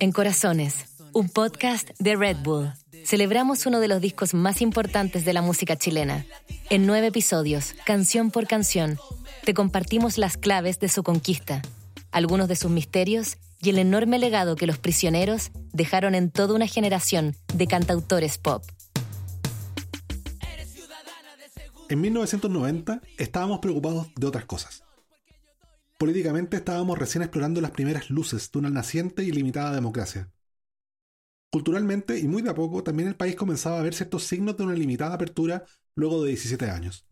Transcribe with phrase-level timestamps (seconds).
[0.00, 0.74] En Corazones,
[1.12, 2.72] un podcast de Red Bull,
[3.04, 6.26] celebramos uno de los discos más importantes de la música chilena.
[6.68, 8.98] En nueve episodios, canción por canción,
[9.44, 11.62] te compartimos las claves de su conquista,
[12.10, 16.66] algunos de sus misterios y el enorme legado que los prisioneros dejaron en toda una
[16.66, 18.64] generación de cantautores pop.
[21.88, 24.82] En 1990 estábamos preocupados de otras cosas.
[26.00, 30.32] Políticamente estábamos recién explorando las primeras luces de una naciente y limitada democracia.
[31.52, 34.62] Culturalmente y muy de a poco también el país comenzaba a ver ciertos signos de
[34.62, 37.06] una limitada apertura luego de 17 años.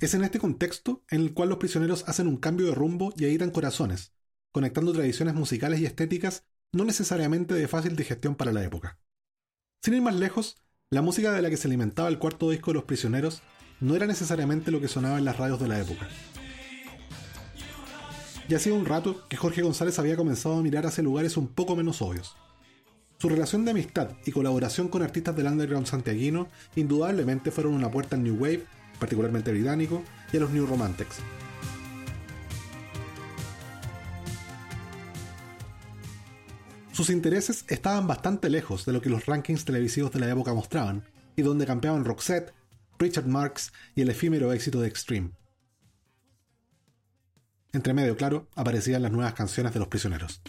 [0.00, 3.26] Es en este contexto en el cual los prisioneros hacen un cambio de rumbo y
[3.26, 4.14] editan corazones,
[4.50, 8.98] conectando tradiciones musicales y estéticas no necesariamente de fácil digestión para la época.
[9.82, 10.56] Sin ir más lejos,
[10.88, 13.42] la música de la que se alimentaba el cuarto disco de Los Prisioneros
[13.78, 16.08] no era necesariamente lo que sonaba en las radios de la época.
[18.52, 21.74] Ya hacía un rato que Jorge González había comenzado a mirar hacia lugares un poco
[21.74, 22.36] menos obvios.
[23.16, 28.14] Su relación de amistad y colaboración con artistas del underground santiaguino indudablemente fueron una puerta
[28.14, 28.66] al New Wave,
[28.98, 30.02] particularmente británico,
[30.34, 31.16] y a los New Romantics.
[36.92, 41.04] Sus intereses estaban bastante lejos de lo que los rankings televisivos de la época mostraban,
[41.36, 42.52] y donde campeaban Roxette,
[42.98, 45.30] Richard Marx y el efímero éxito de Extreme.
[47.74, 50.42] Entre medio, claro, aparecían las nuevas canciones de los prisioneros.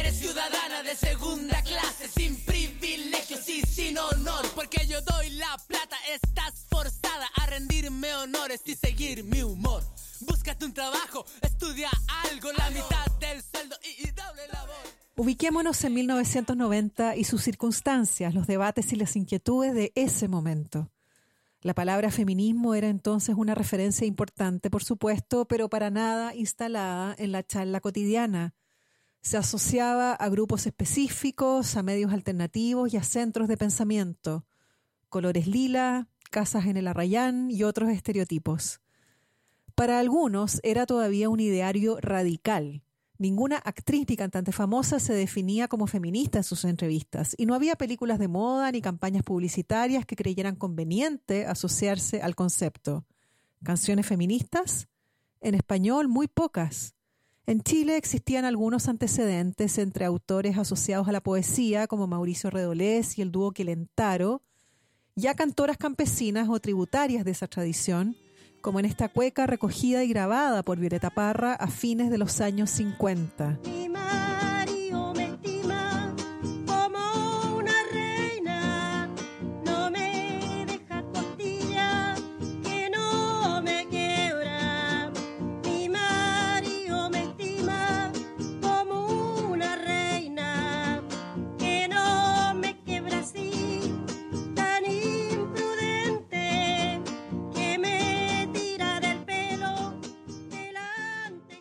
[0.00, 4.44] Eres ciudadana de segunda clase, sin privilegios y sin honor.
[4.56, 9.84] Porque yo doy la plata, estás forzada a rendirme honores y seguir mi humor.
[10.22, 11.88] Búscate un trabajo, estudia
[12.24, 14.74] algo, la mitad del sueldo y, doble labor.
[15.14, 20.90] Ubiquémonos en 1990 y sus circunstancias, los debates y las inquietudes de ese momento.
[21.66, 27.32] La palabra feminismo era entonces una referencia importante, por supuesto, pero para nada instalada en
[27.32, 28.54] la charla cotidiana.
[29.20, 34.46] Se asociaba a grupos específicos, a medios alternativos y a centros de pensamiento.
[35.08, 38.80] Colores lila, casas en el arrayán y otros estereotipos.
[39.74, 42.84] Para algunos era todavía un ideario radical,
[43.18, 47.76] Ninguna actriz ni cantante famosa se definía como feminista en sus entrevistas y no había
[47.76, 53.06] películas de moda ni campañas publicitarias que creyeran conveniente asociarse al concepto.
[53.62, 54.88] ¿Canciones feministas?
[55.40, 56.94] En español, muy pocas.
[57.46, 63.22] En Chile existían algunos antecedentes entre autores asociados a la poesía, como Mauricio Redolés y
[63.22, 64.42] el dúo Quelentaro,
[65.14, 68.16] ya cantoras campesinas o tributarias de esa tradición,
[68.66, 72.68] como en esta cueca recogida y grabada por Violeta Parra a fines de los años
[72.70, 73.60] 50.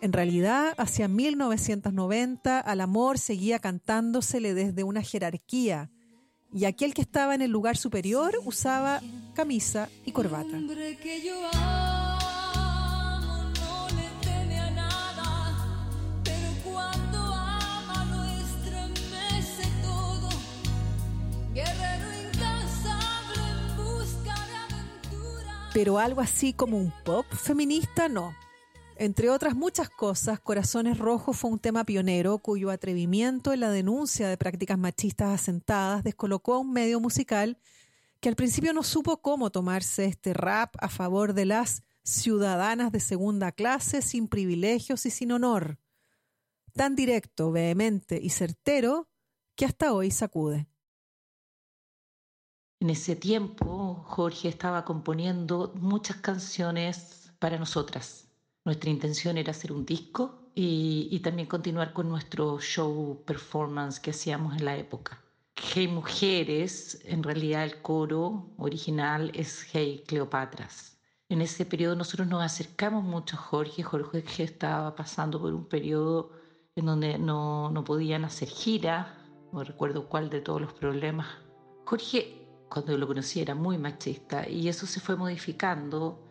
[0.06, 5.90] En realidad, hacia 1990, al amor seguía cantándosele desde una jerarquía,
[6.54, 9.02] y aquel que estaba en el lugar superior usaba
[9.34, 10.60] camisa y corbata.
[25.74, 28.45] Pero algo así como un pop feminista, no.
[28.98, 34.30] Entre otras muchas cosas, Corazones Rojos fue un tema pionero cuyo atrevimiento en la denuncia
[34.30, 37.58] de prácticas machistas asentadas descolocó a un medio musical
[38.22, 43.02] que al principio no supo cómo tomarse este rap a favor de las ciudadanas de
[43.02, 45.78] segunda clase sin privilegios y sin honor.
[46.72, 49.10] Tan directo, vehemente y certero
[49.56, 50.68] que hasta hoy sacude.
[52.80, 58.25] En ese tiempo, Jorge estaba componiendo muchas canciones para nosotras
[58.66, 64.58] nuestra intención era hacer un disco y, también continuar con nuestro show performance que hacíamos
[64.58, 65.22] en la época.
[65.56, 70.97] Hey Mujeres, en realidad el coro original es Hey Cleopatras.
[71.29, 73.84] En ese periodo nosotros nos acercamos mucho a Jorge.
[73.84, 76.32] Jorge estaba pasando por un periodo
[76.76, 79.17] en donde no, no podían hacer gira,
[79.52, 81.28] no recuerdo cuál de todos los problemas.
[81.85, 86.25] Jorge, cuando lo conocí, era muy machista y eso se fue modificando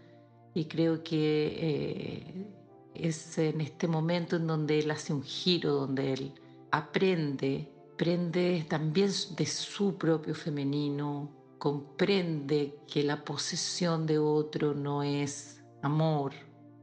[0.55, 2.47] y creo que eh,
[2.95, 6.33] es en este momento en donde él hace un giro, donde él
[6.71, 15.63] aprende, aprende también de su propio femenino, comprende que la posesión de otro no es
[15.83, 16.33] amor,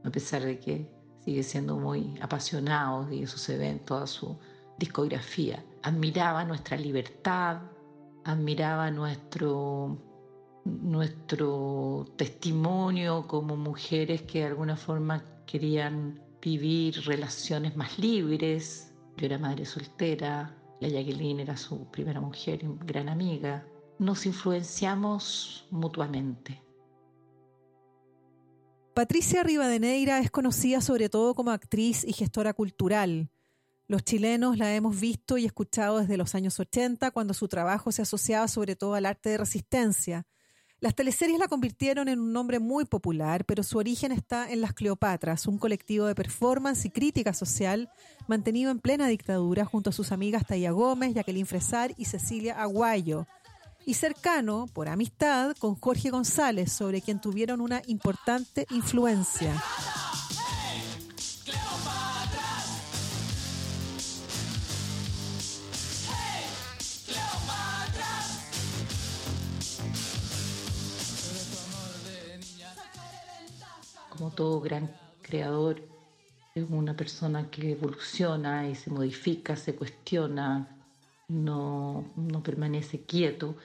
[0.04, 0.90] a pesar de que
[1.24, 4.36] sigue siendo muy apasionado y eso se ve en toda su,
[4.82, 5.64] discografía.
[5.82, 7.58] Admiraba nuestra libertad,
[8.24, 9.96] admiraba nuestro,
[10.64, 18.92] nuestro testimonio como mujeres que de alguna forma querían vivir relaciones más libres.
[19.16, 23.66] Yo era madre soltera, la Jacqueline era su primera mujer y gran amiga.
[23.98, 26.62] Nos influenciamos mutuamente.
[28.94, 33.30] Patricia Rivadeneira es conocida sobre todo como actriz y gestora cultural.
[33.86, 38.02] Los chilenos la hemos visto y escuchado desde los años 80, cuando su trabajo se
[38.02, 40.26] asociaba sobre todo al arte de resistencia.
[40.82, 44.72] Las teleseries la convirtieron en un nombre muy popular, pero su origen está en Las
[44.72, 47.88] Cleopatras, un colectivo de performance y crítica social
[48.26, 53.28] mantenido en plena dictadura junto a sus amigas Taya Gómez, Jacqueline Fresar y Cecilia Aguayo,
[53.86, 59.54] y cercano, por amistad, con Jorge González, sobre quien tuvieron una importante influencia.
[74.12, 74.90] Como todo gran
[75.22, 75.82] creador,
[76.54, 80.66] es una persona que evoluciona y se modifica, se cuestiona,
[81.28, 83.56] no, no permanece quieto.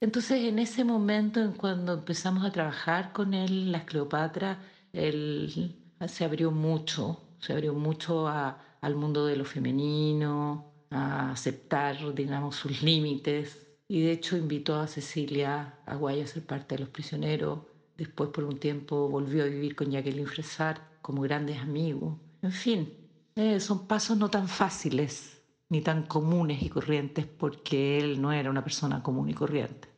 [0.00, 4.58] Entonces, en ese momento, en cuando empezamos a trabajar con él, las Cleopatra,
[4.92, 5.76] él
[6.08, 12.82] se abrió mucho, se abrió mucho al mundo de lo femenino, a aceptar, digamos, sus
[12.82, 13.60] límites.
[13.88, 17.60] Y de hecho invitó a Cecilia Aguayo a ser parte de Los Prisioneros
[17.96, 22.18] Después por un tiempo volvió a vivir con Jacqueline Fresar como grandes amigos.
[22.42, 22.92] En fin,
[23.36, 28.50] eh, son pasos no tan fáciles ni tan comunes y corrientes porque él no era
[28.50, 29.88] una persona común y corriente.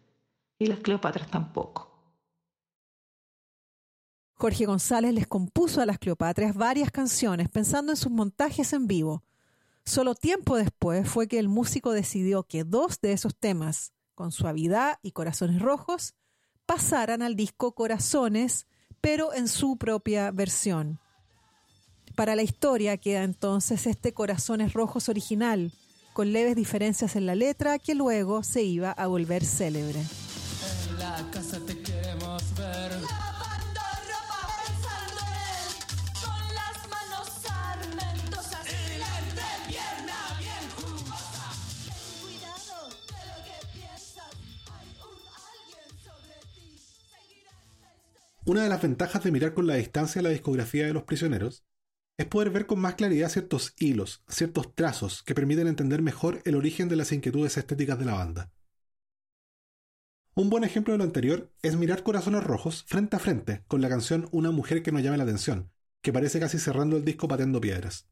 [0.58, 1.92] Y las Cleopatras tampoco.
[4.34, 9.24] Jorge González les compuso a las Cleopatras varias canciones pensando en sus montajes en vivo.
[9.84, 14.98] Solo tiempo después fue que el músico decidió que dos de esos temas, con suavidad
[15.02, 16.14] y corazones rojos,
[16.66, 18.66] pasaran al disco Corazones,
[19.00, 21.00] pero en su propia versión.
[22.16, 25.72] Para la historia queda entonces este Corazones Rojos original,
[26.12, 30.02] con leves diferencias en la letra que luego se iba a volver célebre.
[48.56, 51.66] Una de las ventajas de mirar con la distancia la discografía de los prisioneros
[52.16, 56.56] es poder ver con más claridad ciertos hilos, ciertos trazos que permiten entender mejor el
[56.56, 58.50] origen de las inquietudes estéticas de la banda.
[60.34, 63.90] Un buen ejemplo de lo anterior es mirar Corazones Rojos frente a frente con la
[63.90, 65.70] canción Una mujer que no llame la atención,
[66.00, 68.08] que parece casi cerrando el disco pateando piedras.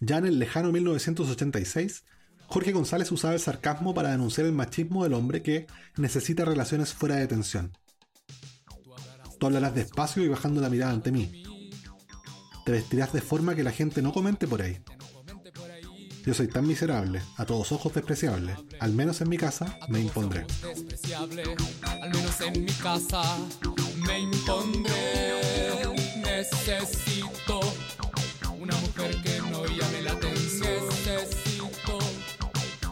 [0.00, 2.04] Ya en el lejano 1986,
[2.46, 5.66] Jorge González usaba el sarcasmo para denunciar el machismo del hombre que
[5.96, 7.72] necesita relaciones fuera de tensión
[9.38, 11.42] Tú hablarás despacio y bajando la mirada ante mí.
[12.64, 14.78] Te vestirás de forma que la gente no comente por ahí.
[16.24, 18.56] Yo soy tan miserable, a todos ojos despreciable.
[18.80, 20.44] Al menos en mi casa me impondré.
[21.16, 23.22] Al menos en mi casa
[24.04, 24.94] me impondré.
[26.16, 27.60] Necesito
[28.58, 30.88] una mujer que no llame la atención.
[30.88, 31.98] Necesito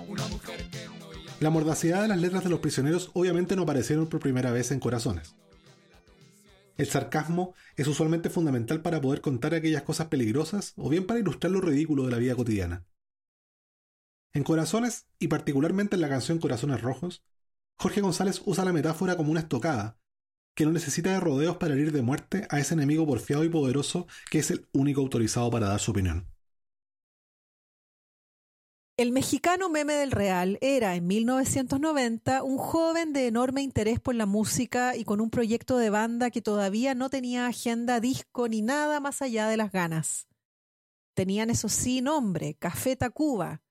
[0.06, 3.62] una mujer que no llame La mordacidad de las letras de los prisioneros obviamente no
[3.62, 5.34] aparecieron por primera vez en Corazones.
[6.76, 11.52] El sarcasmo es usualmente fundamental para poder contar aquellas cosas peligrosas o bien para ilustrar
[11.52, 12.84] lo ridículo de la vida cotidiana.
[14.32, 17.22] En Corazones, y particularmente en la canción Corazones Rojos,
[17.76, 19.98] Jorge González usa la metáfora como una estocada,
[20.54, 24.06] que no necesita de rodeos para herir de muerte a ese enemigo porfiado y poderoso
[24.30, 26.33] que es el único autorizado para dar su opinión.
[28.96, 34.24] El mexicano Meme del Real era en 1990 un joven de enorme interés por la
[34.24, 39.00] música y con un proyecto de banda que todavía no tenía agenda disco ni nada
[39.00, 40.28] más allá de las ganas.
[41.14, 43.62] Tenían eso sí nombre, Café Tacuba.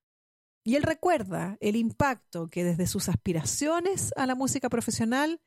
[0.65, 5.39] Y él recuerda el impacto que desde sus aspiraciones a la música profesional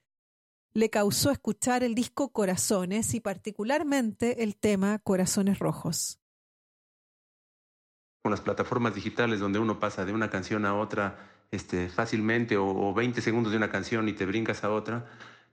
[0.73, 6.18] le causó escuchar el disco Corazones y particularmente el tema Corazones Rojos
[8.26, 12.92] con las plataformas digitales donde uno pasa de una canción a otra este, fácilmente o,
[12.92, 15.06] 20 segundos de una canción y te brincas a otra,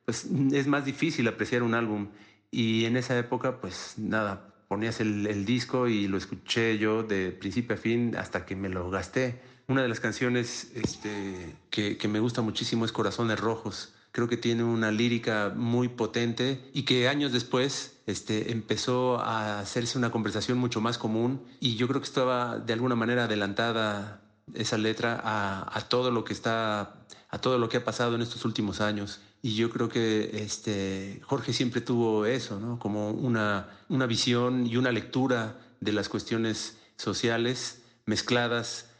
[0.06, 2.08] pues es más difícil apreciar un álbum.
[2.50, 7.76] Y en esa época, pues nada, ponías el, disco y lo escuché yo de principio
[7.76, 9.40] a fin hasta que me lo gasté.
[9.68, 14.38] Una de las canciones este, que, que me gusta muchísimo es Corazones Rojos Creo que
[14.38, 20.60] tiene una lírica muy potente y que años después este, empezó a hacerse una conversación
[20.60, 24.22] mucho más común y yo creo que estaba de alguna manera adelantada
[24.54, 26.94] esa letra a, todo lo que está,
[27.30, 29.20] a todo lo que ha pasado en estos últimos años.
[29.42, 32.78] Y yo creo que este, Jorge siempre tuvo eso, ¿no?
[32.78, 38.93] Como una, una visión y una lectura de las cuestiones sociales mezcladas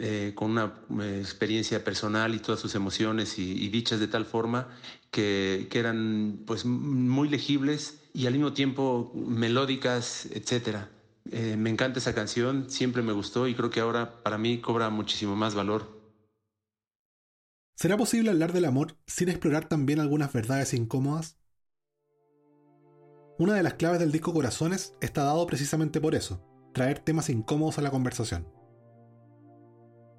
[0.00, 4.68] eh, con una eh, experiencia personal y todas sus emociones y, dichas de tal forma
[5.10, 10.90] que, eran pues muy legibles y al mismo tiempo melódicas, etcétera.
[11.30, 14.90] Eh, me encanta esa canción, siempre me gustó y creo que ahora para mí cobra
[14.90, 15.98] muchísimo más valor.
[17.74, 21.38] ¿Será posible hablar del amor sin explorar también algunas verdades incómodas?
[23.38, 26.44] Una de las claves del disco Corazones está dado precisamente por eso,
[26.74, 28.57] traer temas incómodos a la conversación.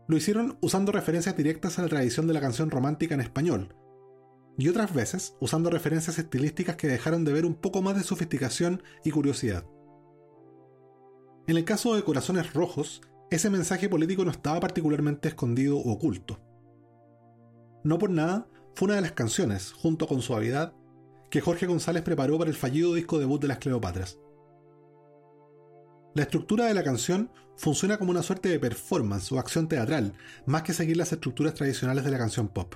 [0.10, 3.76] Lo hicieron usando referencias directas a la tradición de la canción romántica en español,
[4.58, 8.82] y otras veces usando referencias estilísticas que dejaron de ver un poco más de sofisticación
[9.06, 9.66] y curiosidad.
[11.46, 16.40] En el caso de Corazones Rojos, ese mensaje político no estaba particularmente escondido o oculto.
[17.84, 20.74] No por nada, fue una de las canciones, junto con Suavidad,
[21.30, 24.18] que Jorge González preparó para el fallido disco debut de las Cleopatras.
[26.16, 30.14] La estructura de la canción funciona como una suerte de performance o acción teatral,
[30.46, 32.76] más que seguir las estructuras tradicionales de la canción pop.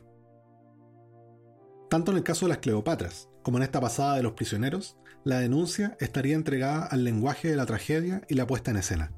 [1.89, 5.39] Tanto en el caso de las Cleopatras, como en esta pasada de los prisioneros, la
[5.39, 9.11] denuncia estaría entregada al lenguaje de la tragedia y la puesta en escena.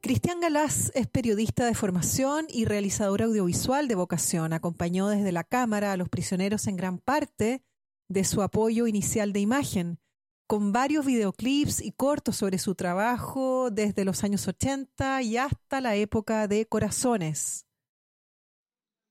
[0.00, 4.52] Cristian Galás es periodista de formación y realizador audiovisual de vocación.
[4.52, 7.62] Acompañó desde la cámara a los prisioneros en gran parte
[8.08, 9.98] de su apoyo inicial de imagen,
[10.52, 15.96] con varios videoclips y cortos sobre su trabajo desde los años 80 y hasta la
[15.96, 17.64] época de Corazones.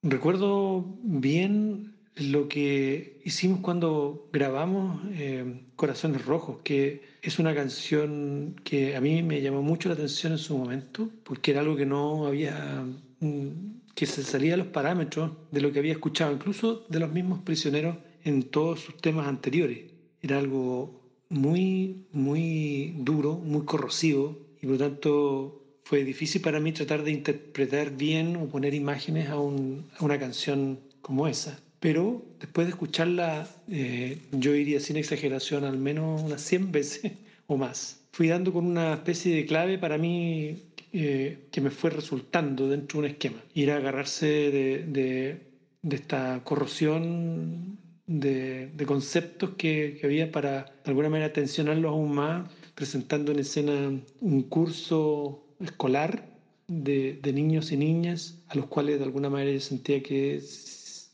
[0.04, 8.96] Recuerdo bien lo que hicimos cuando grabamos eh, Corazones Rojos, que es una canción que
[8.96, 12.28] a mí me llamó mucho la atención en su momento, porque era algo que no
[12.28, 12.86] había,
[13.20, 13.48] mm,
[13.96, 17.42] que se salía de los parámetros de lo que había escuchado, incluso de los mismos
[17.42, 19.90] prisioneros en todos sus temas anteriores.
[20.22, 21.01] Era algo
[21.32, 27.12] muy, muy duro, muy corrosivo y por lo tanto fue difícil para mí tratar de
[27.12, 31.58] interpretar bien o poner imágenes a, una canción como esa.
[31.80, 37.14] Pero después de escucharla, eh, yo iría sin exageración al menos unas 100 veces
[37.48, 37.98] o más.
[38.12, 40.58] Fui dando con una especie de clave para mí
[40.92, 43.44] eh, que me fue resultando dentro de un esquema.
[43.54, 45.40] Ir a agarrarse de,
[45.82, 47.81] de esta corrosión
[48.20, 54.44] de, conceptos que, había para de alguna manera tensionarlos aún más, presentando en escena un
[54.44, 56.28] curso escolar
[56.68, 60.44] de, niños y niñas a los cuales de alguna manera yo sentía que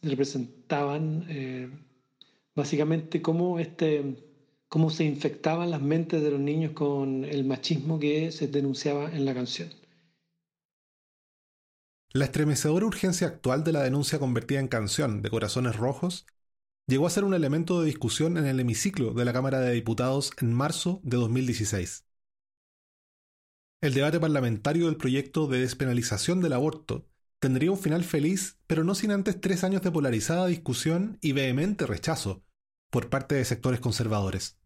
[0.01, 1.69] representaban eh,
[2.55, 4.15] básicamente cómo, este,
[4.67, 9.25] cómo se infectaban las mentes de los niños con el machismo que se denunciaba en
[9.25, 9.69] la canción.
[12.13, 16.25] La estremecedora urgencia actual de la denuncia convertida en canción de Corazones Rojos
[16.87, 20.31] llegó a ser un elemento de discusión en el hemiciclo de la Cámara de Diputados
[20.39, 22.05] en marzo de 2016.
[23.81, 27.05] El debate parlamentario del proyecto de despenalización del aborto
[27.39, 31.85] tendría un final feliz, pero no sin antes tres años de polarizada discusión y vehemente
[31.85, 32.43] rechazo
[32.89, 34.57] por parte de sectores conservadores.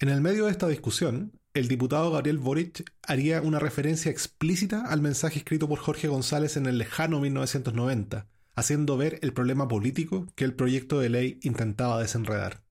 [0.00, 5.02] En el medio de esta discusión, el diputado Gabriel Boric haría una referencia explícita al
[5.02, 10.44] mensaje escrito por Jorge González en el lejano 1990, haciendo ver el problema político que
[10.44, 12.62] el proyecto de ley intentaba desenredar.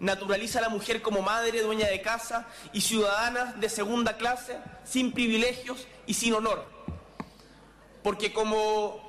[0.00, 5.12] Naturaliza a la mujer como madre, dueña de casa y ciudadana de segunda clase, sin
[5.12, 6.66] privilegios y sin honor.
[8.02, 9.00] Porque como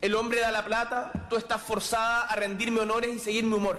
[0.00, 3.78] el hombre da la plata, tú estás forzada a rendirme honores y seguirme humor.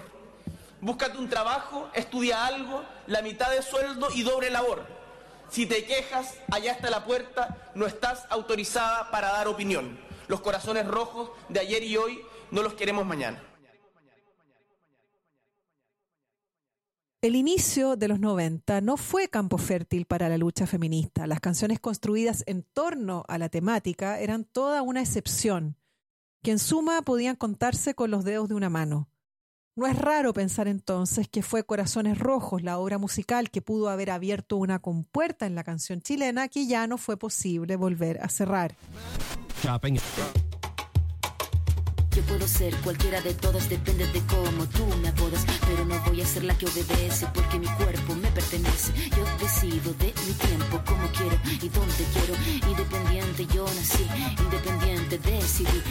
[0.79, 4.85] Búscate un trabajo, estudia algo, la mitad de sueldo y doble labor.
[5.50, 10.00] Si te quejas, allá está la puerta, no estás autorizada para dar opinión.
[10.34, 13.40] Los corazones rojos de ayer y hoy no los queremos mañana.
[17.22, 21.28] El inicio de los 90 no fue campo fértil para la lucha feminista.
[21.28, 25.78] Las canciones construidas en torno a la temática eran toda una excepción,
[26.42, 29.12] que en suma podían contarse con los dedos de una mano.
[29.75, 34.12] No es raro pensar entonces que fue Corazones Rojos, la obra musical que pudo haber
[34.12, 38.75] abierto una compuerta en la canción chilena que ya no fue posible volver a cerrar.
[42.15, 46.22] Yo puedo ser cualquiera de todas, depende de cómo tú me apodas, pero no voy
[46.22, 48.94] a ser la que obedece porque mi cuerpo me pertenece.
[49.10, 52.70] Yo decido de mi tiempo como quiero y donde quiero.
[52.70, 54.06] Independiente yo nací,
[54.38, 55.82] independiente decidí.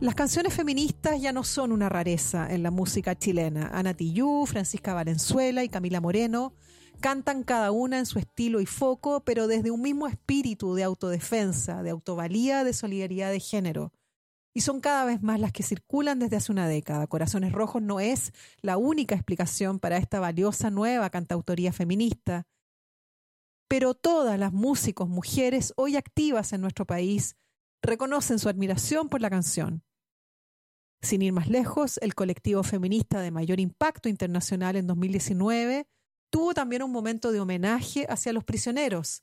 [0.00, 3.68] Las canciones feministas ya no son una rareza en la música chilena.
[3.72, 6.54] Ana Tillú, Francisca Valenzuela y Camila Moreno
[7.00, 11.82] cantan cada una en su estilo y foco, pero desde un mismo espíritu de autodefensa,
[11.82, 13.92] de autovalía, de solidaridad de género.
[14.52, 17.06] Y son cada vez más las que circulan desde hace una década.
[17.06, 22.46] Corazones Rojos no es la única explicación para esta valiosa nueva cantautoría feminista.
[23.68, 27.36] Pero todas las músicos mujeres hoy activas en nuestro país
[27.82, 29.84] reconocen su admiración por la canción.
[31.02, 35.86] Sin ir más lejos, el colectivo feminista de mayor impacto internacional en 2019
[36.30, 39.22] tuvo también un momento de homenaje hacia los prisioneros.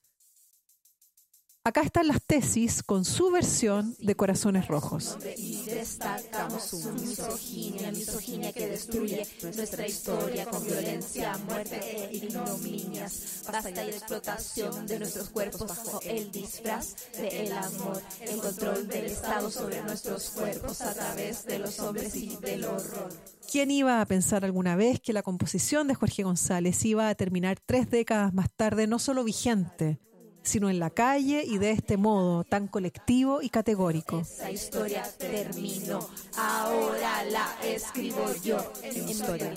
[1.67, 5.17] Acá están las tesis con su versión de Corazones Rojos.
[5.35, 13.43] Y destacamos su misoginia, misoginia que destruye nuestra historia con violencia, muerte e ignominias.
[13.51, 19.51] Basta y explotación de nuestros cuerpos bajo el disfraz del amor, el control del Estado
[19.51, 23.09] sobre nuestros cuerpos a través de los hombres y del horror.
[23.51, 27.59] ¿Quién iba a pensar alguna vez que la composición de Jorge González iba a terminar
[27.59, 29.99] tres décadas más tarde no solo vigente,
[30.47, 34.21] sino en la calle y de este modo tan colectivo y categórico?
[34.21, 35.99] Esa historia terminó,
[36.37, 39.53] ahora la escribo yo en mi historia.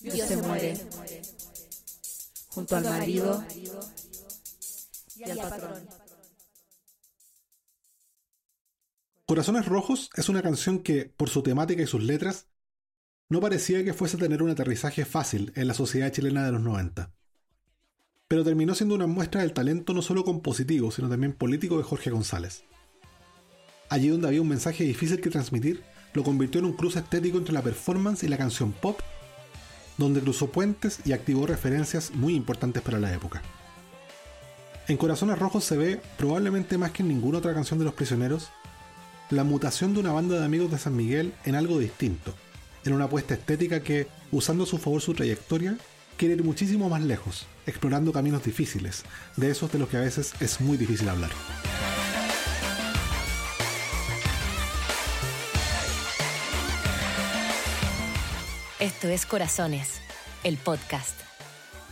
[0.00, 0.76] Dios se muere
[2.48, 3.44] junto al marido
[5.16, 5.88] y al patrón.
[9.26, 12.48] Corazones Rojos es una canción que, por su temática y sus letras,
[13.28, 16.62] no parecía que fuese a tener un aterrizaje fácil en la sociedad chilena de los
[16.62, 17.12] 90.
[18.28, 22.10] Pero terminó siendo una muestra del talento no solo compositivo, sino también político de Jorge
[22.10, 22.62] González.
[23.88, 27.54] Allí donde había un mensaje difícil que transmitir, lo convirtió en un cruce estético entre
[27.54, 29.00] la performance y la canción pop,
[29.96, 33.42] donde cruzó puentes y activó referencias muy importantes para la época.
[34.88, 38.50] En Corazones Rojos se ve, probablemente más que en ninguna otra canción de Los Prisioneros,
[39.30, 42.34] la mutación de una banda de amigos de San Miguel en algo distinto,
[42.84, 45.78] en una apuesta estética que, usando a su favor su trayectoria,
[46.18, 49.04] quiere ir muchísimo más lejos, explorando caminos difíciles,
[49.36, 51.30] de esos de los que a veces es muy difícil hablar.
[58.80, 60.00] Esto es Corazones,
[60.44, 61.18] el podcast.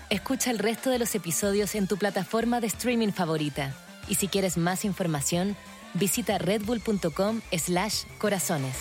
[0.08, 3.74] Escucha el resto de los episodios en tu plataforma de streaming favorita.
[4.08, 5.56] Y si quieres más información,
[5.94, 8.76] visita redbull.com slash corazones.